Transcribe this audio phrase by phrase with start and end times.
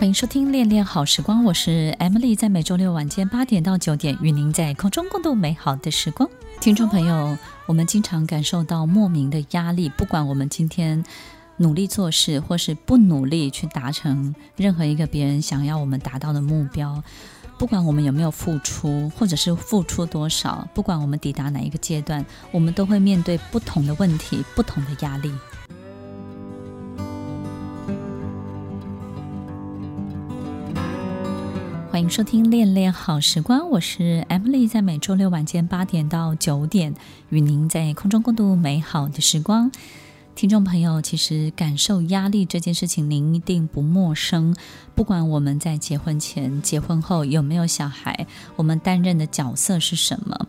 [0.00, 6.26] 欢迎收听《恋恋好时光》，我是 Emily，在每周六晚间八点到九点，与您在空中共度美好的时光。
[6.58, 11.04] 听众朋友，我们经常感受到莫名的压力，不管我们今天
[11.58, 17.04] 努力做事，或是不努力去达成任何一个别人想要我们达到的目标，
[17.58, 25.30] 不管我们有没有付出，或者是付出多少，不管我们抵达哪一个阶段，我们都会面对不同的问题，不同的压力。
[32.00, 36.94] 欢迎收听《恋恋好时光》，我是 Emily，在每周六晚间八点到九点，
[37.28, 39.70] 与您在空中共度美好的时光。
[40.34, 44.56] 听众朋友，其实感受压力这件事情，您一定不陌生。
[44.94, 48.26] 不管我们在结婚前、结婚后有没有小孩，
[48.56, 50.46] 我们担任的角色是什么，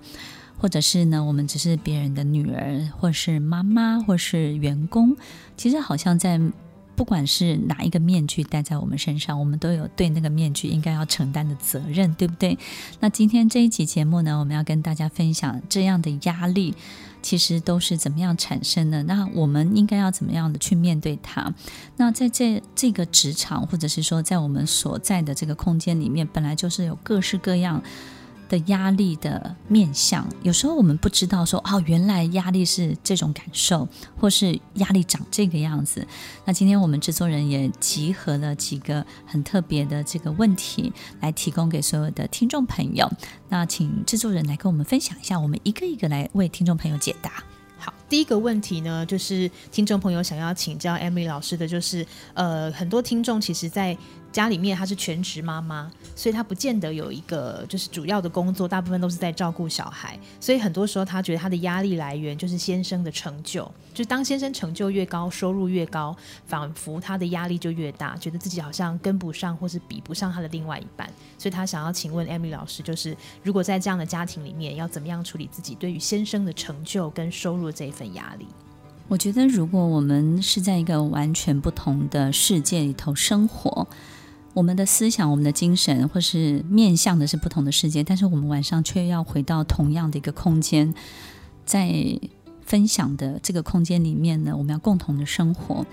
[0.57, 5.17] 或者是呢，我们只是别人的女儿，或是妈妈，或是员工，
[5.57, 6.39] 其实好像在。
[7.01, 12.55] 不管是哪一个面具戴在我们身上，我们都有对那个面具应该要承担的责任，对不对？
[12.99, 16.75] 那今天这一集节目呢，我们要跟大家分享这样的压力，
[17.23, 19.01] 其实都是怎么样产生的？
[19.01, 21.51] 那我们应该要怎么样的去面对它？
[21.97, 27.81] 那在这这个职场，或者是说在我们所在的这个空间里面，本来就是有各式各样。
[28.51, 33.87] 的压力的面相，有时候我们不知道说哦，原来压力是这种感受，
[34.19, 36.05] 或是压力长这个样子。
[36.43, 43.09] 那今天我们制作人也集合了几个很特别的这个问题，来提供给所有的听众朋友。
[43.47, 47.41] 那请制作人来跟我们分享一下，我们一个一个来为听众朋友解答。
[47.77, 53.97] 好，第一个问题呢，就是听众朋友想要请教 Emily 老师的就是，呃，很多听众其实，在
[54.33, 66.13] 家里面她是全职妈妈，所以她不见得有一个就是主要的工作，大部分都是在照顾小孩，所以很多时候她觉得她的压力来源就是先生的成就，就当先生成就越高，收入越高，
[66.45, 78.47] 仿佛她的压力就越大，觉得自己好像跟不上或是比不上她的另外一半，所以她想要请问 Emily 老师，就是如果在这样的家庭里面，要怎么样处理自己对于先生的成就跟收入这一份的压力？
[79.07, 83.87] 我觉得如果我们是在一个完全不同的世界里头生活。
[84.53, 90.93] 我们的思想、我们的精神，或是面向的是不同的世界，但是我们晚上却要回到同样的一个空间，
[91.65, 92.19] 在
[92.61, 95.85] 分享的这个空间里面呢，我们要共同的生活。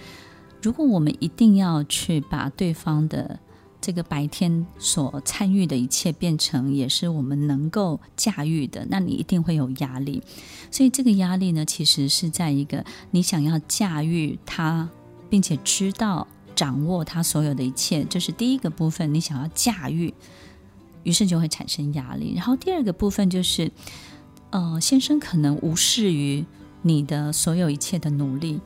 [0.60, 3.38] 如果我们一定要去把对方的
[3.80, 10.22] 这个白天所参与的一切变成也是我们能够驾驭的，那你一定会有压力。
[10.70, 14.88] 所以这个压力呢，其实是在一个你想要驾驭它，
[15.28, 16.26] 并且知道。
[16.58, 19.14] 掌握他所有的一切，这是第一个部分。
[19.14, 20.12] 你想要驾驭，
[21.04, 22.34] 于是就会产生压力。
[22.34, 23.70] 然后第二个部分就是，
[24.50, 26.44] 呃，先生可能无视于
[26.82, 28.58] 你的所有一切的努力。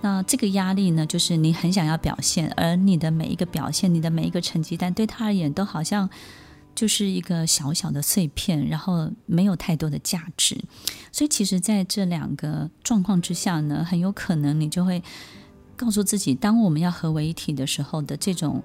[0.00, 6.08] 那这个压力呢，就是你很想要表现，而你的每一个表现，你的每一个成绩单，对他而言都好像
[6.74, 10.56] 就是一个小小的碎片，然后没有太多的价值。
[11.12, 15.02] 所以，其实在这两个状况之下呢，很有可能你就会。
[15.80, 18.60] 告诉自己，当我们要合为一体的时候的这种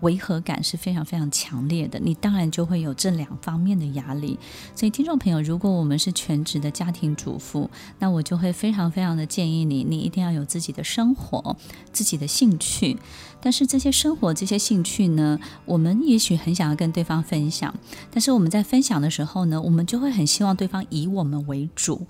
[0.00, 1.98] 违和感是非常非常强烈的。
[1.98, 4.38] 你当然就会有这两方面的压力。
[4.74, 11.56] 所以，听众朋友，如果我们是全职的家庭主妇，那我就会非常非常的建议你，你一定要有自己的生活、
[11.92, 12.96] 自己的兴趣。
[13.40, 17.74] 但是这些生活、这些兴趣呢，我们也许很想要跟对方分享，
[18.10, 22.06] 但是我们在分享的时候呢，我们就会很希望对方以我们为主。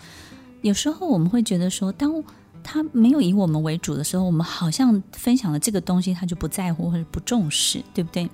[0.62, 2.22] 有时候我们会觉得说，当
[2.64, 8.28] 他没有以我们为主的时候，我们好像分享了这个东西，他就不在乎或者不重视，对不对？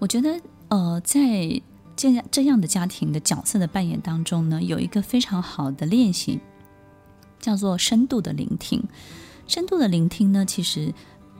[0.00, 0.38] 我觉得，
[0.68, 1.62] 呃，在
[1.96, 6.40] 这样这样的家庭的角色的扮演当中呢，有一个非常好的练习，
[7.40, 8.82] 叫做深度的聆听。
[9.46, 10.92] 深度的聆听呢，其实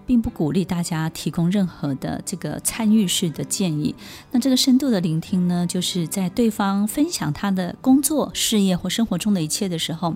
[0.06, 3.94] 并不鼓励大家提供任何的这个参与式的建议。
[4.30, 10.14] 那这个深度的聆听呢，就是在对方分享他的工作、事业或生活中的一切的时候。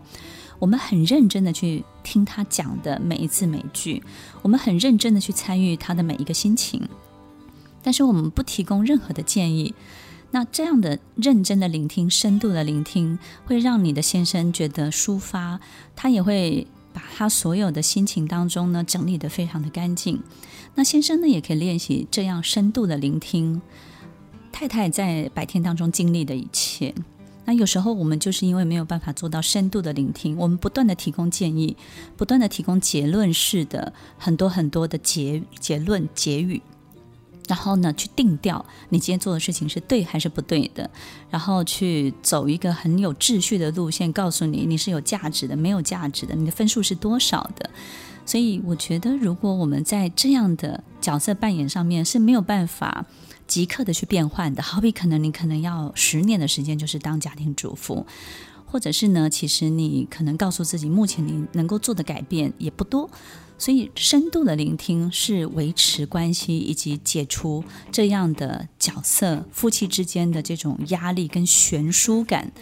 [0.60, 4.00] 我们很认真的去听他讲的每一字每句，
[4.42, 6.86] 我们很认真的去参与他的每一个心情，
[7.82, 9.74] 但是我们不提供任何的建议。
[10.32, 15.58] 那这样的认真的聆听、深度的聆听，会让你的先生觉得抒发，
[15.96, 20.22] 他也会把他所有的心情当中呢整理得非常的干净。
[20.76, 23.60] 那先生呢也可以练习这样深度的聆听
[24.52, 26.94] 太太在白天当中经历的一切。
[27.44, 31.76] 那有时候我们就是因为没有办法做到深度的聆听，我们不断的提供建议，
[32.16, 36.62] 不断的提供结论式的很多很多的结结论结语，
[37.48, 40.88] 然后呢，去定调你今天做的事情是对还是不对的，
[41.28, 47.68] 然后去走一个很有秩序的路线，告诉你你是有价值的，没有价值的，你的分数是多少的。
[48.24, 53.06] 所以我觉得，如果我们在这样的角色扮演上面是没有办法。
[53.46, 58.06] 即刻的去变换的，好比可能你可能要十年的时间，就是当家庭主妇，
[58.64, 63.10] 或者是呢，其实你可能告诉自己，目前你能够做的改变也不多，
[63.58, 72.52] 所以深度的聆听是维持关系以及解除这样的角色夫妻之间的这种压力跟悬殊感。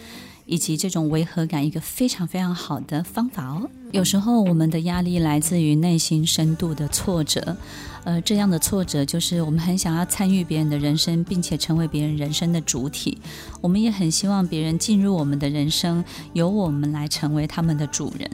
[0.49, 3.69] 以及这种违和感，一个非常非常好的方法哦。
[3.91, 7.55] 有时候我们的压力来自于内心深度的挫折，
[8.03, 13.15] 呃，这样的挫折就是我们很想要参与别人的人生，并且成为别人人生的主体。
[13.61, 16.03] 我们也很希望别人进入我们的人生，
[16.33, 18.29] 由我们来成为他们的主人。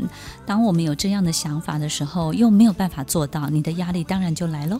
[0.45, 4.79] 当我们有这样的想法的时候，又没有办法做到，你的压力当然就来喽。